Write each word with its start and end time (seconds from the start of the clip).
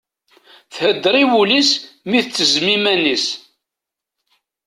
Thedder 0.75 1.15
i 1.23 1.25
wul-is 1.31 1.71
mi 2.09 2.19
tettezzem 2.21 2.67
iman-is. 2.75 3.25